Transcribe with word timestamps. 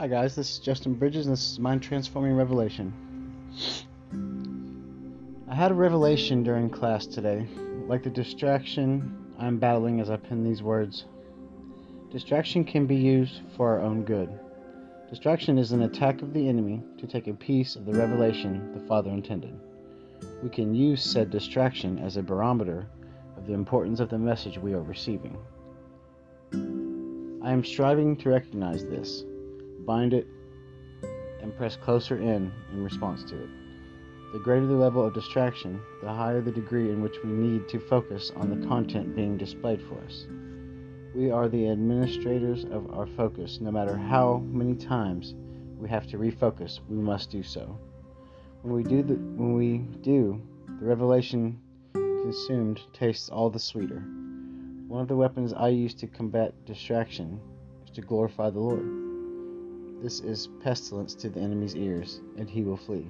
Hi 0.00 0.06
guys, 0.06 0.36
this 0.36 0.52
is 0.52 0.58
Justin 0.60 0.94
Bridges 0.94 1.26
and 1.26 1.32
this 1.32 1.50
is 1.50 1.58
Mind 1.58 1.82
Transforming 1.82 2.36
Revelation. 2.36 2.92
I 5.48 5.54
had 5.56 5.72
a 5.72 5.74
revelation 5.74 6.44
during 6.44 6.70
class 6.70 7.04
today, 7.04 7.48
like 7.88 8.04
the 8.04 8.10
distraction 8.10 9.34
I'm 9.40 9.58
battling 9.58 10.00
as 10.00 10.08
I 10.08 10.16
pen 10.16 10.44
these 10.44 10.62
words. 10.62 11.06
Distraction 12.12 12.62
can 12.62 12.86
be 12.86 12.94
used 12.94 13.40
for 13.56 13.70
our 13.70 13.80
own 13.80 14.04
good. 14.04 14.30
Distraction 15.10 15.58
is 15.58 15.72
an 15.72 15.82
attack 15.82 16.22
of 16.22 16.32
the 16.32 16.48
enemy 16.48 16.80
to 16.98 17.08
take 17.08 17.26
a 17.26 17.34
piece 17.34 17.74
of 17.74 17.84
the 17.84 17.94
revelation 17.94 18.72
the 18.74 18.86
Father 18.86 19.10
intended. 19.10 19.58
We 20.44 20.48
can 20.48 20.76
use 20.76 21.02
said 21.02 21.28
distraction 21.28 21.98
as 21.98 22.16
a 22.16 22.22
barometer 22.22 22.86
of 23.36 23.48
the 23.48 23.52
importance 23.52 23.98
of 23.98 24.10
the 24.10 24.18
message 24.18 24.58
we 24.58 24.74
are 24.74 24.82
receiving. 24.82 25.36
I 27.42 27.50
am 27.50 27.64
striving 27.64 28.16
to 28.18 28.28
recognize 28.28 28.84
this, 28.84 29.24
bind 29.88 30.12
it, 30.12 30.26
and 31.40 31.56
press 31.56 31.74
closer 31.74 32.18
in 32.18 32.52
in 32.72 32.84
response 32.84 33.24
to 33.24 33.42
it. 33.42 33.48
The 34.34 34.38
greater 34.38 34.66
the 34.66 34.74
level 34.74 35.02
of 35.02 35.14
distraction, 35.14 35.80
the 36.02 36.12
higher 36.12 36.42
the 36.42 36.52
degree 36.52 36.90
in 36.90 37.00
which 37.00 37.16
we 37.24 37.30
need 37.30 37.66
to 37.70 37.80
focus 37.80 38.30
on 38.36 38.50
the 38.50 38.66
content 38.66 39.16
being 39.16 39.38
displayed 39.38 39.80
for 39.80 39.98
us. 40.04 40.26
We 41.14 41.30
are 41.30 41.48
the 41.48 41.70
administrators 41.70 42.66
of 42.66 42.92
our 42.92 43.06
focus. 43.06 43.60
No 43.62 43.70
matter 43.70 43.96
how 43.96 44.44
many 44.44 44.74
times 44.74 45.34
we 45.78 45.88
have 45.88 46.06
to 46.08 46.18
refocus, 46.18 46.80
we 46.90 46.96
must 46.96 47.30
do 47.30 47.42
so. 47.42 47.78
When 48.60 48.74
we 48.74 48.82
do, 48.82 49.02
the, 49.02 49.14
when 49.14 49.54
we 49.54 49.78
do, 50.02 50.38
the 50.80 50.84
revelation 50.84 51.58
consumed 51.94 52.82
tastes 52.92 53.30
all 53.30 53.48
the 53.48 53.58
sweeter. 53.58 54.00
One 54.86 55.00
of 55.00 55.08
the 55.08 55.16
weapons 55.16 55.54
I 55.54 55.68
use 55.68 55.94
to 55.94 56.06
combat 56.06 56.52
distraction 56.66 57.40
is 57.86 57.90
to 57.92 58.02
glorify 58.02 58.50
the 58.50 58.60
Lord. 58.60 59.07
This 60.00 60.20
is 60.20 60.48
pestilence 60.60 61.16
to 61.16 61.28
the 61.28 61.40
enemy's 61.40 61.74
ears, 61.74 62.20
and 62.36 62.48
he 62.48 62.62
will 62.62 62.76
flee. 62.76 63.06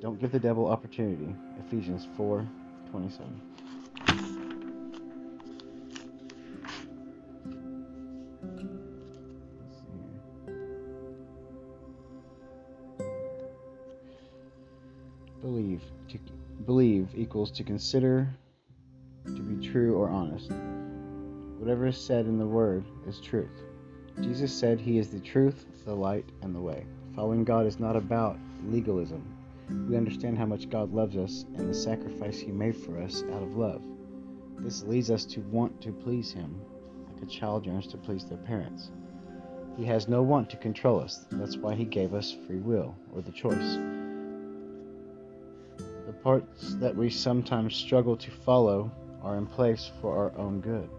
Don't 0.00 0.18
give 0.18 0.32
the 0.32 0.40
devil 0.40 0.66
opportunity. 0.66 1.34
Ephesians 1.66 2.08
4 2.16 2.48
27. 2.90 3.40
Believe. 15.42 15.82
To 16.08 16.18
believe 16.64 17.08
equals 17.14 17.50
to 17.52 17.64
consider 17.64 18.34
to 19.26 19.42
be 19.42 19.68
true 19.68 19.94
or 19.94 20.08
honest. 20.08 20.50
Whatever 21.58 21.86
is 21.86 21.98
said 21.98 22.24
in 22.24 22.38
the 22.38 22.46
word 22.46 22.86
is 23.06 23.20
truth. 23.20 23.71
Jesus 24.20 24.52
said 24.52 24.80
he 24.80 24.98
is 24.98 25.08
the 25.08 25.20
truth, 25.20 25.64
the 25.84 25.94
light, 25.94 26.26
and 26.42 26.54
the 26.54 26.60
way. 26.60 26.86
Following 27.16 27.44
God 27.44 27.66
is 27.66 27.80
not 27.80 27.96
about 27.96 28.38
legalism. 28.66 29.22
We 29.88 29.96
understand 29.96 30.38
how 30.38 30.46
much 30.46 30.68
God 30.68 30.92
loves 30.92 31.16
us 31.16 31.44
and 31.56 31.68
the 31.68 31.74
sacrifice 31.74 32.38
he 32.38 32.52
made 32.52 32.76
for 32.76 33.00
us 33.00 33.22
out 33.32 33.42
of 33.42 33.56
love. 33.56 33.82
This 34.58 34.82
leads 34.84 35.10
us 35.10 35.24
to 35.26 35.40
want 35.40 35.80
to 35.80 35.92
please 35.92 36.30
him, 36.30 36.60
like 37.12 37.22
a 37.22 37.26
child 37.26 37.66
yearns 37.66 37.86
to 37.88 37.96
please 37.96 38.24
their 38.24 38.38
parents. 38.38 38.90
He 39.76 39.84
has 39.86 40.08
no 40.08 40.22
want 40.22 40.50
to 40.50 40.56
control 40.56 41.00
us. 41.00 41.26
That's 41.32 41.56
why 41.56 41.74
he 41.74 41.84
gave 41.84 42.12
us 42.12 42.36
free 42.46 42.60
will, 42.60 42.94
or 43.14 43.22
the 43.22 43.32
choice. 43.32 43.78
The 46.06 46.12
parts 46.12 46.74
that 46.74 46.94
we 46.94 47.08
sometimes 47.08 47.74
struggle 47.74 48.16
to 48.18 48.30
follow 48.30 48.92
are 49.22 49.38
in 49.38 49.46
place 49.46 49.90
for 50.00 50.16
our 50.16 50.38
own 50.38 50.60
good. 50.60 50.90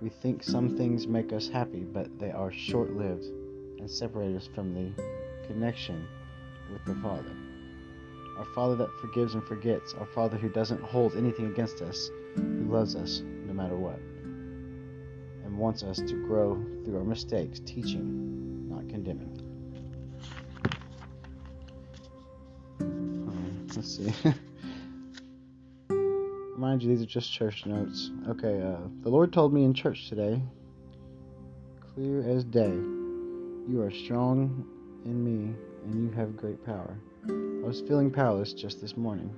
We 0.00 0.08
think 0.08 0.42
some 0.42 0.78
things 0.78 1.06
make 1.06 1.30
us 1.30 1.46
happy, 1.48 1.80
but 1.80 2.18
they 2.18 2.30
are 2.30 2.50
short 2.50 2.96
lived 2.96 3.26
and 3.78 3.90
separate 3.90 4.34
us 4.34 4.48
from 4.54 4.72
the 4.72 4.90
connection 5.46 6.08
with 6.72 6.82
the 6.86 6.94
Father. 7.02 7.36
Our 8.38 8.46
Father 8.54 8.76
that 8.76 8.90
forgives 9.02 9.34
and 9.34 9.44
forgets, 9.44 9.92
our 9.92 10.06
Father 10.06 10.38
who 10.38 10.48
doesn't 10.48 10.80
hold 10.80 11.16
anything 11.16 11.48
against 11.48 11.82
us, 11.82 12.10
who 12.34 12.64
loves 12.64 12.96
us 12.96 13.20
no 13.46 13.52
matter 13.52 13.76
what, 13.76 13.98
and 15.44 15.58
wants 15.58 15.82
us 15.82 15.98
to 15.98 16.14
grow 16.26 16.54
through 16.84 16.96
our 16.96 17.04
mistakes, 17.04 17.60
teaching, 17.60 18.70
not 18.70 18.88
condemning. 18.88 19.38
Um, 22.80 23.66
let's 23.76 23.96
see. 23.96 24.14
Mind 26.60 26.82
you, 26.82 26.90
these 26.90 27.02
are 27.02 27.06
just 27.06 27.32
church 27.32 27.64
notes. 27.64 28.10
Okay, 28.28 28.60
uh, 28.60 28.86
the 29.02 29.08
Lord 29.08 29.32
told 29.32 29.54
me 29.54 29.64
in 29.64 29.72
church 29.72 30.10
today, 30.10 30.42
clear 31.94 32.20
as 32.20 32.44
day, 32.44 32.68
you 32.68 33.80
are 33.80 33.90
strong 33.90 34.66
in 35.06 35.24
me 35.24 35.54
and 35.86 36.04
you 36.04 36.10
have 36.10 36.36
great 36.36 36.62
power. 36.66 36.98
I 37.26 37.66
was 37.66 37.80
feeling 37.88 38.10
powerless 38.10 38.52
just 38.52 38.78
this 38.78 38.94
morning. 38.94 39.34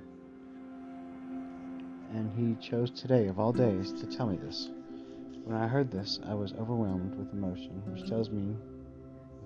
And 2.11 2.29
he 2.35 2.61
chose 2.61 2.91
today, 2.91 3.27
of 3.27 3.39
all 3.39 3.53
days, 3.53 3.93
to 3.93 4.05
tell 4.05 4.27
me 4.27 4.35
this. 4.35 4.69
When 5.45 5.55
I 5.55 5.65
heard 5.65 5.91
this, 5.91 6.19
I 6.25 6.33
was 6.33 6.51
overwhelmed 6.51 7.15
with 7.15 7.31
emotion, 7.31 7.83
which 7.85 8.09
tells 8.09 8.31
me, 8.31 8.53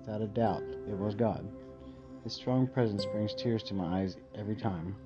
without 0.00 0.20
a 0.20 0.26
doubt, 0.26 0.64
it 0.88 0.98
was 0.98 1.14
God. 1.14 1.48
His 2.24 2.32
strong 2.32 2.66
presence 2.66 3.06
brings 3.12 3.36
tears 3.36 3.62
to 3.62 3.74
my 3.74 4.00
eyes 4.00 4.16
every 4.34 4.56
time 4.56 4.96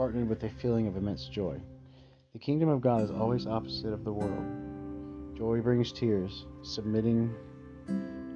partnered 0.00 0.30
with 0.30 0.42
a 0.44 0.48
feeling 0.48 0.86
of 0.86 0.96
immense 0.96 1.26
joy. 1.26 1.60
The 2.32 2.38
kingdom 2.38 2.70
of 2.70 2.80
God 2.80 3.02
is 3.02 3.10
always 3.10 3.46
opposite 3.46 3.92
of 3.92 4.02
the 4.02 4.10
world. 4.10 5.36
Joy 5.36 5.60
brings 5.60 5.92
tears, 5.92 6.46
submitting 6.62 7.34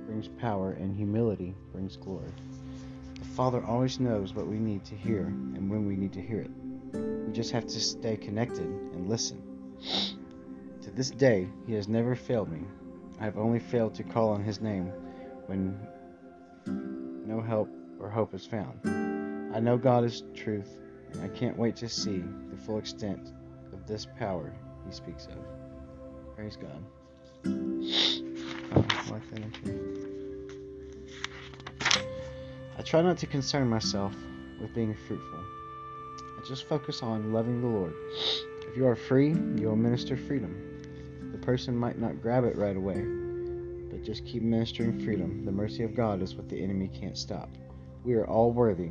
brings 0.05 0.29
power, 0.29 0.73
and 0.73 0.95
humility 0.95 1.55
brings 1.73 1.97
glory. 1.97 2.29
The 3.19 3.25
Father 3.29 3.65
always 3.65 3.99
knows 3.99 4.35
what 4.35 4.47
we 4.47 4.59
need 4.59 4.85
to 4.85 4.95
hear 4.95 5.25
and 5.25 5.71
when 5.71 5.87
we 5.87 5.97
need 5.97 6.13
to 6.13 6.21
hear 6.21 6.41
it. 6.41 6.51
We 7.27 7.33
just 7.33 7.51
have 7.53 7.65
to 7.65 7.81
stay 7.81 8.19
connected 8.19 8.67
and 8.67 9.09
listen. 9.09 9.43
To 10.83 10.91
this 10.91 11.11
day, 11.13 11.49
He 11.67 11.73
has 11.73 11.89
never 11.89 12.15
failed 12.15 12.53
me. 12.53 12.61
I 13.19 13.25
have 13.25 13.39
only 13.39 13.59
failed 13.59 13.95
to 13.95 14.03
call 14.03 14.29
on 14.29 14.45
His 14.45 14.61
name 14.61 14.93
when 15.47 15.79
no 17.27 17.41
help 17.41 17.71
or 17.99 18.11
hope 18.11 18.35
is 18.35 18.45
found. 18.45 18.81
I 19.57 19.61
know 19.61 19.79
God 19.79 20.05
is 20.05 20.25
truth 20.35 20.69
and 21.15 21.23
I 21.23 21.29
can't 21.29 21.57
wait 21.57 21.77
to 21.77 21.89
see 21.89 22.23
the 22.51 22.57
full 22.57 22.79
extent 22.79 23.33
of 23.73 23.87
this 23.87 24.07
power 24.19 24.53
he 24.87 24.93
speaks 24.93 25.27
of. 25.27 25.39
Praise 26.37 26.57
God. 26.57 26.85
Oh, 28.77 29.21
I 32.77 32.83
try 32.83 33.03
not 33.03 33.19
to 33.19 33.27
concern 33.27 33.69
myself 33.69 34.15
with 34.61 34.75
being 34.75 34.95
fruitful. 35.07 35.39
I 35.39 36.47
just 36.47 36.69
focus 36.69 37.03
on 37.03 37.33
loving 37.33 37.61
the 37.61 37.69
Lord. 37.69 37.95
If 38.69 38.77
you 38.77 38.87
are 38.87 38.97
free, 38.97 39.29
you 39.29 39.69
will 39.69 39.77
minister 39.77 40.17
freedom. 40.17 41.31
The 41.33 41.39
person 41.39 41.77
might 41.77 41.99
not 41.99 42.21
grab 42.21 42.45
it 42.45 42.57
right 42.57 42.77
away, 42.77 43.01
but 43.91 44.03
just 44.03 44.27
keep 44.27 44.43
ministering 44.43 44.99
freedom. 45.05 45.45
The 45.45 45.53
mercy 45.53 45.85
of 45.85 45.95
God 45.95 46.23
is 46.23 46.35
what 46.35 46.49
the 46.49 46.61
enemy 46.63 46.89
can't 46.89 47.17
stop. 47.17 47.49
We 48.05 48.15
are 48.15 48.27
all 48.27 48.51
worthy 48.51 48.91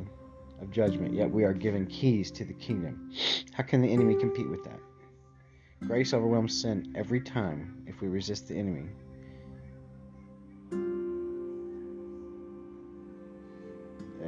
of 0.64 0.70
judgment, 0.70 1.14
yet 1.14 1.30
we 1.30 1.44
are 1.44 1.52
given 1.52 1.86
keys 1.86 2.30
to 2.32 2.44
the 2.44 2.54
kingdom. 2.54 3.12
How 3.52 3.62
can 3.62 3.80
the 3.80 3.92
enemy 3.92 4.16
compete 4.16 4.48
with 4.48 4.64
that? 4.64 4.80
Grace 5.86 6.14
overwhelms 6.14 6.60
sin 6.60 6.94
every 6.96 7.20
time 7.20 7.84
if 7.86 8.00
we 8.00 8.08
resist 8.08 8.48
the 8.48 8.56
enemy. 8.56 8.88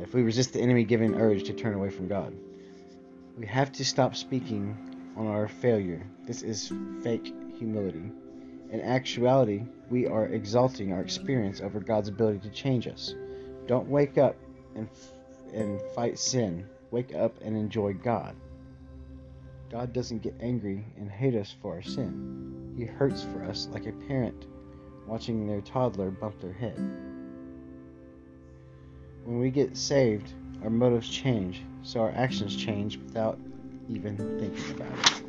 If 0.03 0.15
we 0.15 0.23
resist 0.23 0.53
the 0.53 0.61
enemy 0.61 0.85
giving 0.85 1.15
urge 1.15 1.45
to 1.45 1.53
turn 1.53 1.75
away 1.75 1.91
from 1.91 2.07
God, 2.07 2.35
we 3.37 3.47
have 3.47 3.73
to 3.73 3.85
stop 3.85 4.15
speaking 4.15 5.15
on 5.17 5.27
our 5.27 5.49
failure. 5.49 6.07
This 6.27 6.43
is 6.43 6.73
fake 7.03 7.35
humility. 7.59 8.13
In 8.71 8.81
actuality, 8.83 9.65
we 9.91 10.07
are 10.07 10.27
exalting 10.27 10.93
our 10.93 11.01
experience 11.01 11.61
over 11.61 11.81
God's 11.81 12.09
ability 12.09 12.41
to 12.41 12.51
change 12.51 12.87
us. 12.87 13.15
Don't 13.67 13.89
wake 13.89 14.19
up 14.19 14.37
and 14.75 14.89
and 15.53 15.81
fight 15.95 16.19
sin. 16.19 16.67
Wake 16.91 17.15
up 17.15 17.37
and 17.43 17.57
enjoy 17.57 17.93
God. 17.95 18.35
God 19.71 19.93
doesn't 19.93 20.23
get 20.23 20.35
angry 20.41 20.85
and 20.97 21.11
hate 21.11 21.35
us 21.35 21.55
for 21.61 21.75
our 21.75 21.83
sin. 21.83 22.75
He 22.77 22.85
hurts 22.85 23.23
for 23.25 23.43
us 23.45 23.69
like 23.73 23.87
a 23.87 23.93
parent 23.93 24.47
watching 25.07 25.47
their 25.47 25.61
toddler 25.61 26.11
bump 26.11 26.41
their 26.41 26.53
head. 26.53 26.77
When 29.25 29.39
we 29.39 29.51
get 29.51 29.77
saved, 29.77 30.33
our 30.63 30.71
motives 30.71 31.09
change, 31.09 31.63
so 31.83 32.01
our 32.01 32.13
actions 32.13 32.57
change 32.57 32.99
without 32.99 33.39
even 33.89 34.17
thinking 34.17 34.75
about 34.77 35.21
it. 35.21 35.26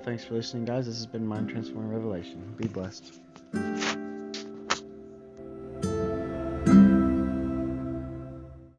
Well, 0.00 0.06
thanks 0.06 0.24
for 0.24 0.32
listening, 0.32 0.64
guys. 0.64 0.86
This 0.86 0.96
has 0.96 1.04
been 1.04 1.26
Mind 1.26 1.50
Transforming 1.50 1.90
Revelation. 1.90 2.54
Be 2.56 2.66
blessed. 2.66 3.20